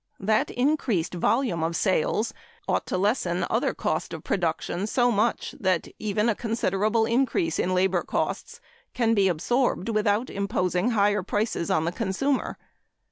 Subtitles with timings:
[0.19, 2.33] That increased volume of sales
[2.67, 7.75] ought to lessen other cost of production so much that even a considerable increase in
[7.75, 8.59] labor costs
[8.95, 12.57] can be absorbed without imposing higher prices on the consumer.